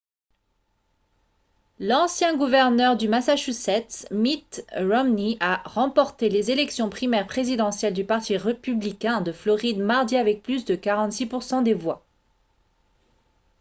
[1.77, 9.21] l'ancien gouverneur du massachusetts mitt romney a remporté les élections primaires présidentielles du parti républicain
[9.21, 12.03] de floride mardi avec plus de 46 % des voix